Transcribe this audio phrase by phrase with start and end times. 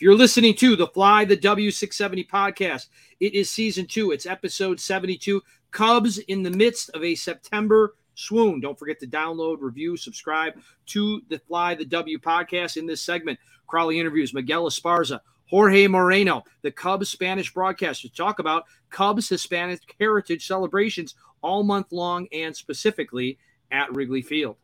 [0.00, 2.86] You're listening to the Fly the W670 podcast.
[3.20, 5.42] It is season two, it's episode 72.
[5.72, 8.60] Cubs in the midst of a September swoon.
[8.60, 10.54] Don't forget to download, review, subscribe
[10.86, 12.78] to the Fly the W podcast.
[12.78, 18.38] In this segment, Crawly interviews Miguel Esparza, Jorge Moreno, the Cubs Spanish broadcaster, to talk
[18.38, 23.38] about Cubs Hispanic heritage celebrations all month long and specifically
[23.70, 24.56] at Wrigley Field.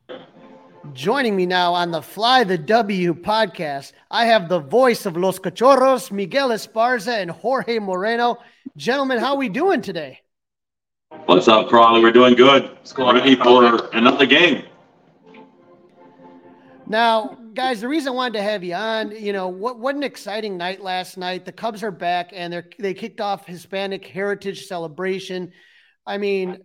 [0.92, 5.39] Joining me now on the Fly the W podcast, I have the voice of Los
[5.39, 8.39] Cachorros, Miguel Esparza, and Jorge Moreno.
[8.77, 10.20] Gentlemen, how are we doing today?
[11.27, 12.01] What's up, Crawly?
[12.01, 12.77] We're doing good.
[12.98, 14.64] Ready for another game.
[16.87, 20.03] Now, guys, the reason I wanted to have you on, you know, what what an
[20.03, 21.45] exciting night last night.
[21.45, 25.53] The Cubs are back and they're they kicked off Hispanic Heritage Celebration.
[26.07, 26.59] I mean,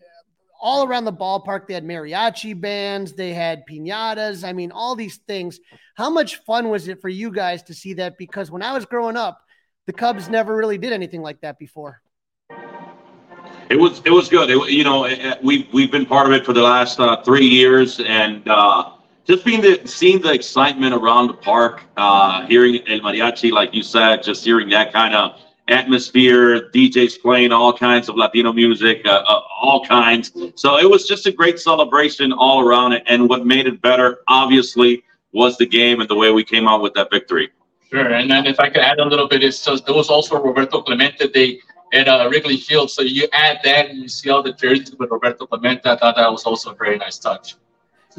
[0.61, 4.47] all around the ballpark, they had mariachi bands, they had piñatas.
[4.47, 5.59] I mean, all these things.
[5.95, 8.17] How much fun was it for you guys to see that?
[8.17, 9.41] Because when I was growing up,
[9.87, 12.01] the Cubs never really did anything like that before.
[13.69, 14.49] It was it was good.
[14.49, 15.09] It, you know,
[15.41, 18.91] we we've been part of it for the last uh, three years, and uh,
[19.25, 23.81] just being the seeing the excitement around the park, uh, hearing El Mariachi, like you
[23.81, 29.23] said, just hearing that kind of atmosphere, DJs playing all kinds of Latino music, uh,
[29.27, 30.31] uh, all kinds.
[30.55, 33.03] So it was just a great celebration all around it.
[33.07, 35.03] And what made it better, obviously,
[35.33, 37.49] was the game and the way we came out with that victory.
[37.89, 38.13] Sure.
[38.13, 40.81] And then if I could add a little bit, it's just there was also Roberto
[40.81, 41.59] Clemente Day
[41.93, 42.89] at uh, Wrigley Field.
[42.89, 45.89] So you add that and you see all the jerseys with Roberto Clemente.
[45.89, 47.55] I thought that was also a very nice touch.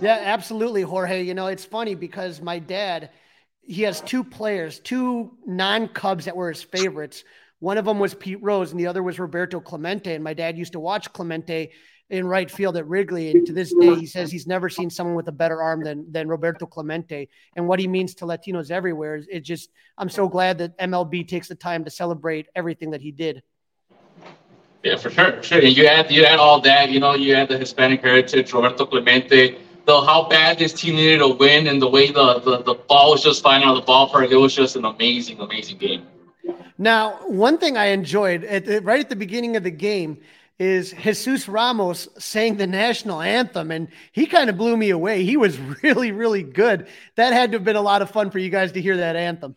[0.01, 1.23] Yeah, absolutely, Jorge.
[1.23, 3.11] You know, it's funny because my dad,
[3.63, 7.25] he has two players, two non-Cubs that were his favorites.
[7.61, 10.15] One of them was Pete Rose, and the other was Roberto Clemente.
[10.15, 11.71] And my dad used to watch Clemente
[12.11, 13.31] in right field at Wrigley.
[13.31, 16.11] And to this day, he says he's never seen someone with a better arm than
[16.13, 17.29] than Roberto Clemente.
[17.57, 21.27] And what he means to Latinos everywhere is it just I'm so glad that MLB
[21.27, 23.43] takes the time to celebrate everything that he did.
[24.83, 25.61] Yeah, for sure, sure.
[25.61, 28.85] And you add you add all that, you know, you add the Hispanic heritage, Roberto
[28.85, 32.75] Clemente, the how bad this team needed to win and the way the, the, the
[32.75, 34.31] ball was just flying out of the ballpark.
[34.31, 36.07] It was just an amazing, amazing game.
[36.79, 40.19] Now, one thing I enjoyed at right at the beginning of the game
[40.59, 45.25] is Jesus Ramos sang the national anthem, and he kind of blew me away.
[45.25, 46.87] He was really, really good.
[47.17, 49.17] That had to have been a lot of fun for you guys to hear that
[49.17, 49.57] anthem.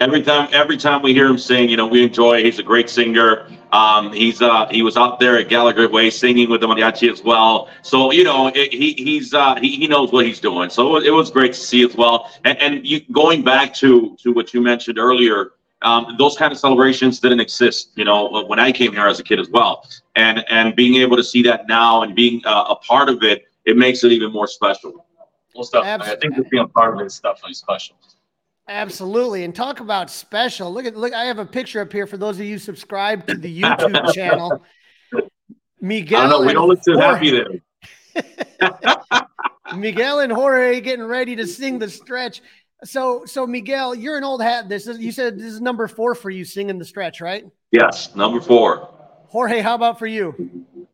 [0.00, 2.42] Every time, every time we hear him sing, you know, we enjoy.
[2.42, 3.46] He's a great singer.
[3.72, 7.22] Um, he's uh, he was out there at Gallagher Way singing with the mariachi as
[7.22, 7.68] well.
[7.82, 10.70] So you know, it, he he's uh, he, he knows what he's doing.
[10.70, 12.30] So it was great to see as well.
[12.44, 15.52] And, and you going back to to what you mentioned earlier,
[15.82, 19.22] um, those kind of celebrations didn't exist, you know, when I came here as a
[19.22, 19.88] kid as well.
[20.16, 23.44] And and being able to see that now and being uh, a part of it,
[23.66, 25.06] it makes it even more special.
[25.54, 25.84] Well, stuff.
[25.84, 27.96] I think that being a part of it is definitely special.
[28.68, 29.44] Absolutely.
[29.44, 30.72] And talk about special.
[30.72, 33.34] Look at look, I have a picture up here for those of you subscribed to
[33.34, 34.62] the YouTube channel.
[35.80, 36.20] Miguel.
[36.20, 37.48] I don't know, we don't look too happy there.
[39.76, 42.42] Miguel and Jorge getting ready to sing the stretch.
[42.84, 44.68] So, so Miguel, you're an old hat.
[44.68, 47.44] This is you said this is number four for you singing the stretch, right?
[47.72, 48.94] Yes, number four.
[49.28, 50.34] Jorge, how about for you?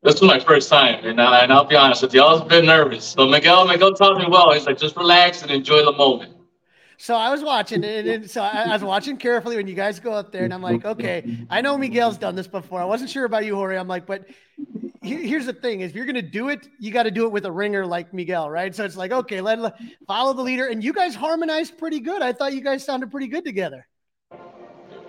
[0.02, 2.42] This was my first time, and, uh, and I'll be honest with you, I was
[2.42, 3.04] a bit nervous.
[3.04, 4.52] So Miguel, Miguel taught me well.
[4.52, 6.35] He's like, just relax and enjoy the moment.
[6.98, 10.00] So I was watching it, and so I, I, was watching carefully when you guys
[10.00, 12.80] go up there, and I'm like, okay, I know Miguel's done this before.
[12.80, 13.76] I wasn't sure about you, Jorge.
[13.76, 14.26] I'm like, but
[15.02, 17.52] here's the thing: if you're gonna do it, you got to do it with a
[17.52, 18.74] ringer like Miguel, right?
[18.74, 19.74] So it's like, okay, let
[20.06, 22.22] follow the leader, and you guys harmonized pretty good.
[22.22, 23.86] I thought you guys sounded pretty good together.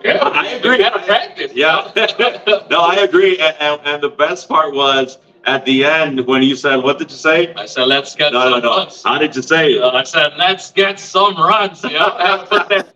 [0.04, 0.78] Yeah, I agree.
[0.78, 1.52] Practice.
[1.54, 1.90] Yeah,
[2.70, 3.38] no, I agree.
[3.38, 5.18] And, and, and the best part was
[5.48, 8.40] at the end when you said, "What did you say?" I said, "Let's get no,
[8.40, 8.76] some no, no.
[8.76, 9.82] runs." How did you say it?
[9.82, 12.26] Uh, I said, "Let's get some runs." Yeah, I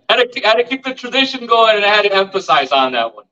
[0.09, 2.93] had, to, I had to keep the tradition going, and I had to emphasize on
[2.93, 3.25] that one.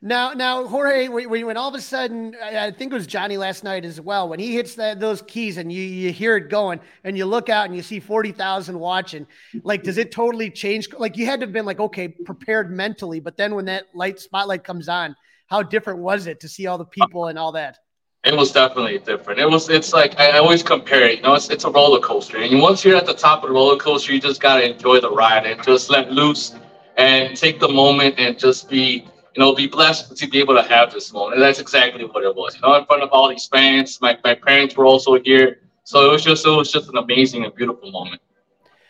[0.00, 3.64] Now, now, Jorge, when, when all of a sudden, I think it was Johnny last
[3.64, 6.78] night as well, when he hits that those keys and you you hear it going,
[7.04, 9.26] and you look out and you see forty thousand watching,
[9.62, 10.92] like, does it totally change?
[10.92, 14.20] Like, you had to have been like, okay, prepared mentally, but then when that light
[14.20, 15.16] spotlight comes on,
[15.46, 17.78] how different was it to see all the people and all that?
[18.24, 19.38] It was definitely different.
[19.38, 19.68] It was.
[19.68, 21.18] It's like I always compare it.
[21.18, 23.54] You know, it's it's a roller coaster, and once you're at the top of the
[23.54, 26.54] roller coaster, you just gotta enjoy the ride and just let loose
[26.96, 30.62] and take the moment and just be you know, be blessed to be able to
[30.62, 31.34] have this moment.
[31.34, 32.54] And that's exactly what it was.
[32.54, 35.60] You know, in front of all these fans, my, my parents were also here.
[35.82, 38.22] So it was just it was just an amazing and beautiful moment.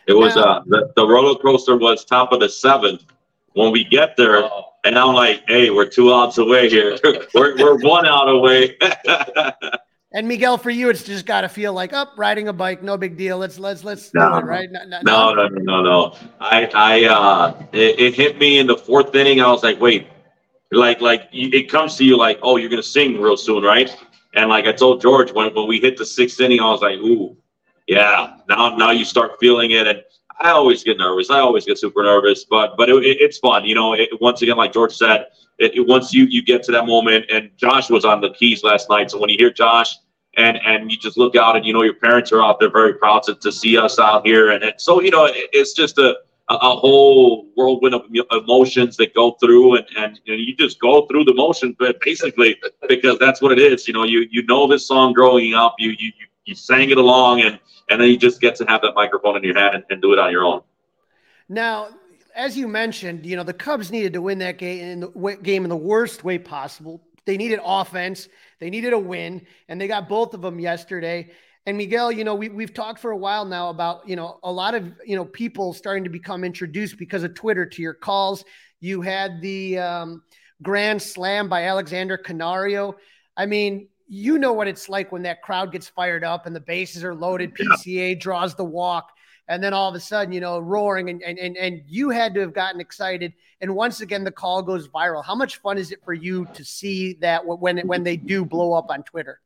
[0.07, 3.03] It was uh the, the roller coaster was top of the seventh.
[3.53, 4.65] When we get there, oh.
[4.85, 6.97] And I'm like, hey, we're two outs away here.
[7.33, 8.77] we're we're one out away.
[10.15, 12.81] And Miguel, for you, it's just got to feel like up oh, riding a bike,
[12.81, 13.37] no big deal.
[13.37, 14.71] Let's let's let's no, do it, right?
[14.71, 16.17] No, no, no, no, no, no.
[16.39, 19.41] I I uh, it, it, hit me in the fourth inning.
[19.41, 20.07] I was like, wait,
[20.71, 23.93] like like it comes to you like, oh, you're gonna sing real soon, right?
[24.35, 26.97] And like I told George when when we hit the sixth inning, I was like,
[26.99, 27.35] ooh,
[27.85, 28.37] yeah.
[28.47, 30.01] Now now you start feeling it, and
[30.39, 31.29] I always get nervous.
[31.29, 33.93] I always get super nervous, but but it, it, it's fun, you know.
[33.93, 35.27] It, once again, like George said,
[35.77, 39.11] once you you get to that moment, and Josh was on the keys last night,
[39.11, 39.95] so when you hear Josh.
[40.37, 42.95] And, and you just look out and you know your parents are out there very
[42.95, 46.17] proud to, to see us out here and so you know it, it's just a
[46.49, 51.23] a, whole whirlwind of emotions that go through and, and you, you just go through
[51.23, 52.59] the motions but basically
[52.89, 55.91] because that's what it is you know you you know this song growing up you
[55.97, 56.11] you
[56.45, 57.59] you sang it along and
[57.89, 60.13] and then you just get to have that microphone in your hand and, and do
[60.13, 60.61] it on your own
[61.49, 61.89] now
[62.35, 65.63] as you mentioned you know the cubs needed to win that game in the game
[65.63, 68.27] in the worst way possible they needed offense
[68.59, 71.29] they needed a win and they got both of them yesterday
[71.67, 74.51] and Miguel, you know, we, we've talked for a while now about, you know, a
[74.51, 78.45] lot of, you know, people starting to become introduced because of Twitter to your calls.
[78.81, 80.23] You had the um,
[80.61, 82.95] grand slam by Alexander Canario.
[83.35, 86.59] I mean, you know what it's like when that crowd gets fired up and the
[86.59, 89.11] bases are loaded, PCA draws the walk,
[89.47, 92.33] and then all of a sudden, you know, roaring and, and, and, and you had
[92.33, 93.33] to have gotten excited.
[93.61, 95.23] And once again, the call goes viral.
[95.23, 98.73] How much fun is it for you to see that when, when they do blow
[98.73, 99.39] up on Twitter?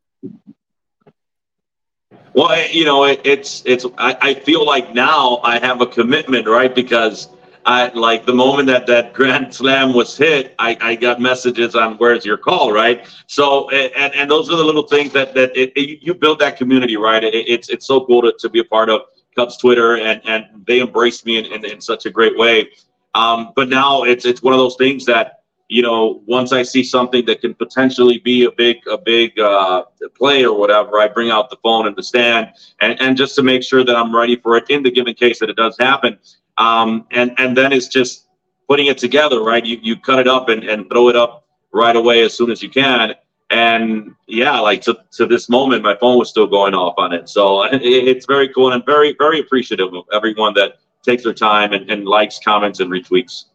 [2.33, 3.85] Well, you know, it, it's it's.
[3.97, 6.73] I, I feel like now I have a commitment, right?
[6.73, 7.27] Because
[7.65, 11.95] I like the moment that that grand slam was hit, I, I got messages on
[11.97, 13.07] where's your call, right?
[13.27, 16.57] So and and those are the little things that that it, it, you build that
[16.57, 17.23] community, right?
[17.23, 19.01] It, it's it's so cool to, to be a part of
[19.35, 22.69] Cubs Twitter, and and they embraced me in, in, in such a great way.
[23.13, 25.38] Um, but now it's it's one of those things that
[25.69, 29.83] you know, once I see something that can potentially be a big, a big uh,
[30.15, 32.49] play or whatever, I bring out the phone and the stand,
[32.81, 35.39] and, and just to make sure that I'm ready for it in the given case
[35.39, 36.17] that it does happen.
[36.57, 38.27] Um, and and then it's just
[38.67, 39.63] putting it together, right?
[39.63, 42.63] You you cut it up and, and throw it up right away as soon as
[42.63, 43.13] you can.
[43.51, 47.29] And yeah, like to, to this moment, my phone was still going off on it.
[47.29, 51.33] So it, it's very cool, and I'm very very appreciative of everyone that takes their
[51.33, 53.45] time and, and likes, comments, and retweets.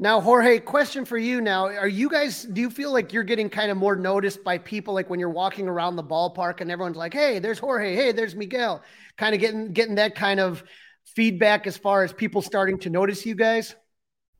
[0.00, 1.66] Now, Jorge, question for you now.
[1.66, 4.94] Are you guys, do you feel like you're getting kind of more noticed by people
[4.94, 8.36] like when you're walking around the ballpark and everyone's like, hey, there's Jorge, hey, there's
[8.36, 8.80] Miguel,
[9.16, 10.62] kind of getting getting that kind of
[11.04, 13.74] feedback as far as people starting to notice you guys?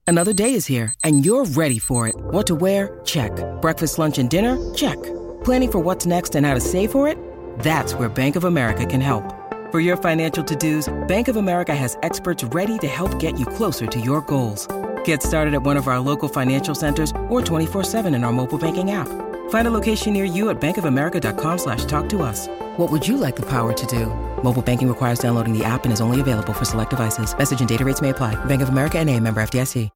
[0.07, 2.15] Another day is here and you're ready for it.
[2.17, 3.01] What to wear?
[3.05, 3.33] Check.
[3.61, 4.57] Breakfast, lunch, and dinner?
[4.75, 5.03] Check.
[5.43, 7.19] Planning for what's next and how to save for it?
[7.59, 9.35] That's where Bank of America can help.
[9.73, 13.89] For your financial to-dos, Bank of America has experts ready to help get you closer
[13.89, 14.69] to your goals.
[15.09, 18.91] Get started at one of our local financial centers or 24-7 in our mobile banking
[18.91, 19.09] app.
[19.49, 22.47] Find a location near you at bankofamerica.com slash talk to us.
[22.77, 24.05] What would you like the power to do?
[24.43, 27.35] Mobile banking requires downloading the app and is only available for select devices.
[27.39, 28.35] Message and data rates may apply.
[28.45, 29.89] Bank of America and a member FDIC.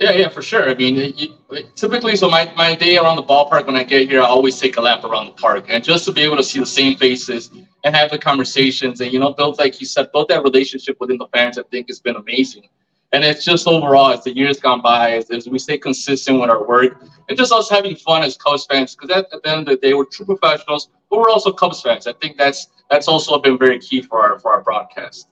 [0.00, 0.70] Yeah, yeah, for sure.
[0.70, 1.34] I mean, you,
[1.74, 4.78] typically, so my, my day around the ballpark, when I get here, I always take
[4.78, 5.66] a lap around the park.
[5.68, 7.50] And just to be able to see the same faces
[7.84, 11.18] and have the conversations and, you know, build, like you said, build that relationship within
[11.18, 12.70] the fans, I think has been amazing.
[13.12, 16.50] And it's just overall, as the years gone by, as, as we stay consistent with
[16.50, 19.60] our work, and just us having fun as Cubs fans, because at, at, the end
[19.60, 22.06] of the day, we're true professionals, but we're also Cubs fans.
[22.06, 25.28] I think that's that's also been very key for our for our broadcast.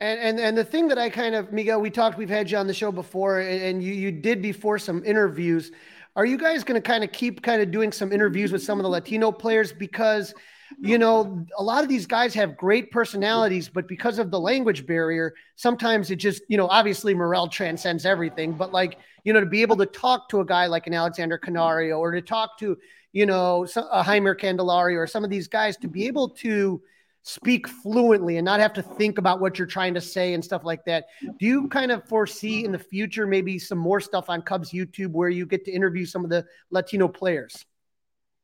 [0.00, 2.58] And, and and the thing that I kind of Miguel, we talked, we've had you
[2.58, 5.72] on the show before, and you you did before some interviews.
[6.14, 8.78] Are you guys going to kind of keep kind of doing some interviews with some
[8.78, 10.34] of the Latino players because?
[10.80, 14.86] You know, a lot of these guys have great personalities, but because of the language
[14.86, 19.46] barrier, sometimes it just, you know, obviously Morel transcends everything, but like, you know, to
[19.46, 22.78] be able to talk to a guy like an Alexander Canario or to talk to,
[23.12, 26.80] you know, a Jeimer Candelario or some of these guys to be able to
[27.22, 30.64] speak fluently and not have to think about what you're trying to say and stuff
[30.64, 31.06] like that.
[31.20, 35.10] Do you kind of foresee in the future maybe some more stuff on Cubs YouTube
[35.10, 37.66] where you get to interview some of the Latino players?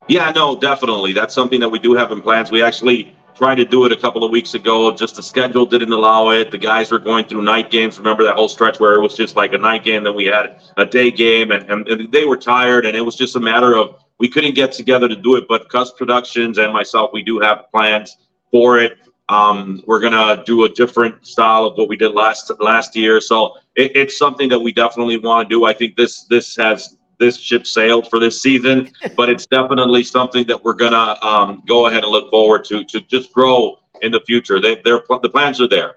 [0.09, 1.13] Yeah, no, definitely.
[1.13, 2.51] That's something that we do have in plans.
[2.51, 4.93] We actually tried to do it a couple of weeks ago.
[4.93, 6.51] Just the schedule didn't allow it.
[6.51, 7.99] The guys were going through night games.
[7.99, 10.61] Remember that whole stretch where it was just like a night game, then we had
[10.77, 13.97] a day game, and, and they were tired, and it was just a matter of
[14.19, 15.47] we couldn't get together to do it.
[15.49, 18.17] But Cubs Productions and myself, we do have plans
[18.53, 18.99] for it.
[19.31, 23.57] Um, we're gonna do a different style of what we did last last year, so
[23.75, 25.65] it, it's something that we definitely want to do.
[25.65, 30.47] I think this this has this ship sailed for this season, but it's definitely something
[30.47, 34.21] that we're gonna um, go ahead and look forward to to just grow in the
[34.21, 34.61] future.
[34.61, 35.97] They, they're the plans are there.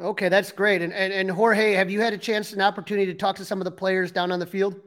[0.00, 0.82] Okay, that's great.
[0.82, 3.60] And, and and Jorge, have you had a chance, an opportunity to talk to some
[3.60, 4.80] of the players down on the field?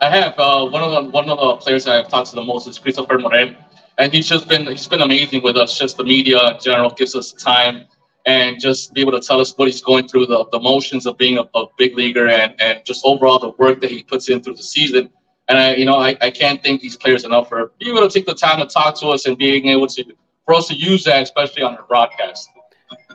[0.00, 2.68] I have uh, one of the one of the players I've talked to the most
[2.68, 3.54] is Christopher Morel,
[3.96, 5.78] and he's just been he's been amazing with us.
[5.78, 7.86] Just the media in general gives us time
[8.26, 11.16] and just be able to tell us what he's going through, the, the motions of
[11.16, 14.42] being a, a big leaguer, and and just overall the work that he puts in
[14.42, 15.08] through the season.
[15.48, 18.12] And I, you know, I, I can't thank these players enough for being able to
[18.12, 20.04] take the time to talk to us and being able to
[20.44, 22.50] for us to use that, especially on our broadcast.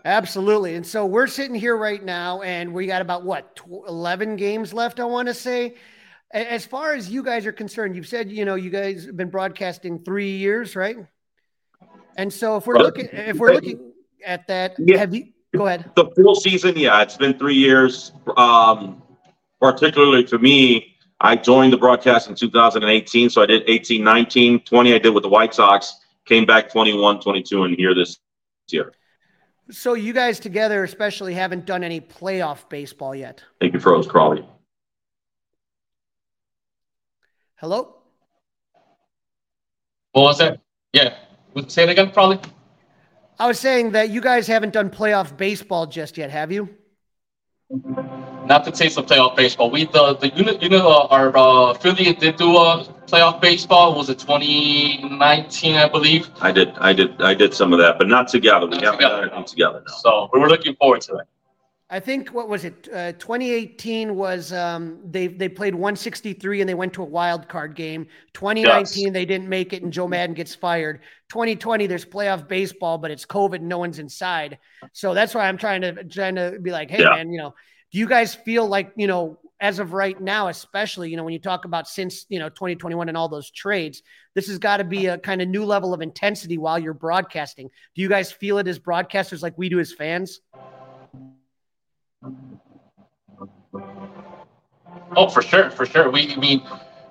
[0.04, 0.76] Absolutely.
[0.76, 5.00] And so we're sitting here right now, and we got about what, 11 games left,
[5.00, 5.76] I want to say.
[6.32, 9.30] As far as you guys are concerned, you've said, you know, you guys have been
[9.30, 10.98] broadcasting three years, right?
[12.18, 13.91] And so if we're looking, if we're looking
[14.26, 14.98] at that, yeah.
[14.98, 15.90] have you, go ahead.
[15.96, 18.12] The full season, yeah, it's been three years.
[18.38, 19.02] Um,
[19.60, 23.30] particularly for me, I joined the broadcast in 2018.
[23.30, 27.22] So I did 18, 19, 20, I did with the White Sox, came back 21,
[27.22, 28.20] 22, and here this
[28.70, 28.94] year.
[29.70, 33.44] So you guys together, especially, haven't done any playoff baseball yet.
[33.62, 34.46] Thank you, Froze Crawly.
[37.56, 37.98] Hello?
[40.14, 40.60] What was that?
[40.92, 41.16] Yeah.
[41.68, 42.40] Say it again, probably.
[43.42, 46.70] I was saying that you guys haven't done playoff baseball just yet, have you?
[48.46, 49.72] Not the taste of playoff baseball.
[49.72, 53.96] We the the unit you know uh, our uh, affiliate did do a playoff baseball.
[53.96, 56.30] Was it 2019, I believe?
[56.40, 58.68] I did, I did, I did some of that, but not together.
[58.68, 59.82] We haven't done it together.
[59.88, 59.94] No.
[60.04, 61.28] So we were looking forward to that.
[61.94, 62.88] I think what was it?
[62.88, 67.76] Uh, 2018 was um, they they played 163 and they went to a wild card
[67.76, 68.08] game.
[68.34, 69.14] 2019 yes.
[69.14, 71.02] they didn't make it and Joe Maddon gets fired.
[71.28, 74.58] 2020 there's playoff baseball but it's COVID and no one's inside.
[74.94, 77.10] So that's why I'm trying to trying to be like, hey yeah.
[77.10, 77.54] man, you know,
[77.92, 81.34] do you guys feel like you know as of right now, especially you know when
[81.34, 84.02] you talk about since you know 2021 and all those trades,
[84.34, 87.70] this has got to be a kind of new level of intensity while you're broadcasting.
[87.96, 90.40] Do you guys feel it as broadcasters like we do as fans?
[95.16, 96.10] Oh, for sure, for sure.
[96.10, 96.62] We I mean,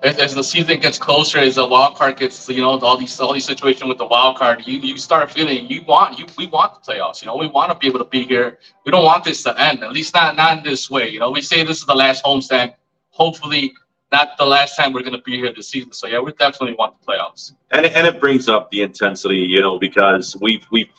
[0.03, 3.19] as, as, the season gets closer, as the wild card gets, you know, all these
[3.19, 6.47] all these situations with the wild card, you you start feeling you want you we
[6.47, 7.21] want the playoffs.
[7.21, 8.57] You know, we want to be able to be here.
[8.85, 9.83] We don't want this to end.
[9.83, 11.09] At least not not in this way.
[11.09, 12.73] You know, we say this is the last homestand.
[13.09, 13.73] Hopefully,
[14.11, 15.91] not the last time we're going to be here this season.
[15.93, 17.53] So yeah, we definitely want the playoffs.
[17.71, 20.89] And and it brings up the intensity, you know, because we've we've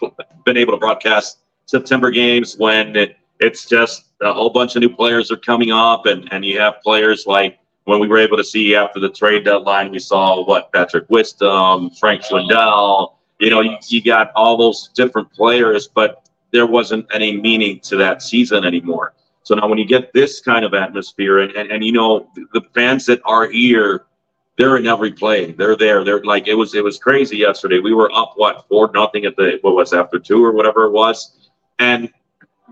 [0.44, 4.88] been able to broadcast September games when it it's just a whole bunch of new
[4.88, 8.44] players are coming up, and and you have players like when we were able to
[8.44, 13.14] see after the trade deadline, we saw what Patrick Wisdom, Frank Schwindel.
[13.40, 17.96] You know, you, you got all those different players, but there wasn't any meaning to
[17.96, 19.14] that season anymore.
[19.42, 22.62] So now, when you get this kind of atmosphere, and, and, and you know, the
[22.74, 24.04] fans that are here,
[24.56, 25.50] they're in every play.
[25.50, 26.04] They're there.
[26.04, 26.76] They're like it was.
[26.76, 27.80] It was crazy yesterday.
[27.80, 30.92] We were up what four nothing at the what was after two or whatever it
[30.92, 32.08] was, and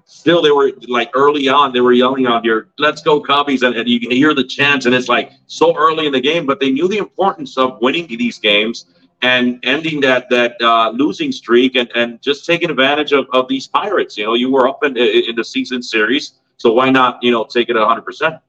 [0.04, 3.76] still they were like early on they were yelling out here let's go cubbies and,
[3.76, 6.70] and, you hear the chants and it's like so early in the game but they
[6.70, 8.86] knew the importance of winning these games
[9.22, 13.66] and ending that that uh, losing streak and, and just taking advantage of, of these
[13.66, 17.30] pirates you know you were up in, in the season series so why not you
[17.30, 18.40] know take it 100%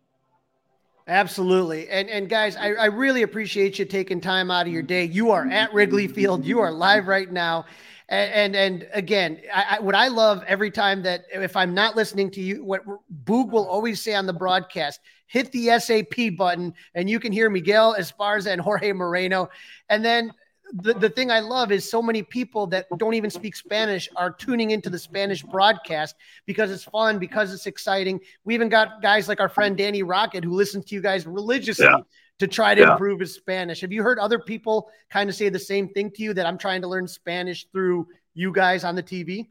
[1.07, 1.89] Absolutely.
[1.89, 5.03] And and guys, I, I really appreciate you taking time out of your day.
[5.05, 6.45] You are at Wrigley Field.
[6.45, 7.65] You are live right now.
[8.11, 11.95] And and, and again, I, I, what I love every time that if I'm not
[11.95, 12.81] listening to you, what
[13.23, 17.49] Boog will always say on the broadcast, hit the SAP button, and you can hear
[17.49, 19.49] Miguel Esparza and Jorge Moreno.
[19.87, 20.33] And then
[20.73, 24.31] the, the thing I love is so many people that don't even speak Spanish are
[24.31, 26.15] tuning into the Spanish broadcast
[26.45, 28.19] because it's fun, because it's exciting.
[28.43, 31.85] We even got guys like our friend Danny Rocket who listens to you guys religiously
[31.85, 31.99] yeah
[32.41, 32.93] to try to yeah.
[32.93, 33.81] improve his Spanish.
[33.81, 36.57] Have you heard other people kind of say the same thing to you that I'm
[36.57, 39.47] trying to learn Spanish through you guys on the TV?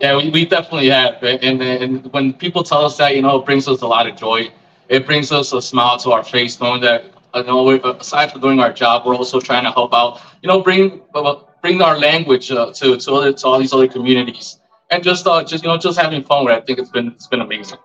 [0.00, 1.22] Yeah, we, we definitely have.
[1.22, 4.16] And, and when people tell us that, you know, it brings us a lot of
[4.16, 4.50] joy.
[4.88, 7.04] It brings us a smile to our face knowing that
[7.34, 10.22] you know, aside from doing our job, we're also trying to help out.
[10.42, 11.02] You know, bring
[11.60, 14.58] bring our language uh, to to other to all these other communities,
[14.90, 16.62] and just uh, just you know just having fun with it.
[16.62, 17.78] I think it's been it's been amazing.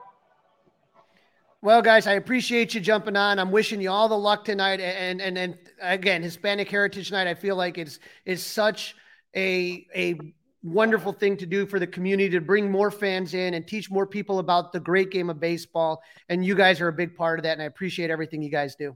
[1.66, 3.40] Well, guys, I appreciate you jumping on.
[3.40, 4.80] I'm wishing you all the luck tonight.
[4.80, 8.96] And and and again, Hispanic Heritage Night, I feel like it's is such
[9.36, 10.20] a a
[10.62, 14.06] wonderful thing to do for the community to bring more fans in and teach more
[14.06, 16.04] people about the great game of baseball.
[16.30, 17.54] And you guys are a big part of that.
[17.54, 18.96] And I appreciate everything you guys do.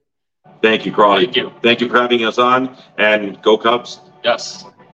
[0.62, 1.26] Thank you, Crawly.
[1.26, 1.52] Thank you.
[1.64, 4.00] Thank you for having us on and go Cubs.
[4.24, 4.64] Yes.